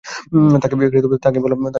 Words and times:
তাকে 0.61 0.75
বল 0.75 0.83
আমাকে 0.83 1.19
থামাতে। 1.23 1.69